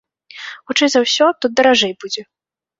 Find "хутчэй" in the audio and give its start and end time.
0.71-0.89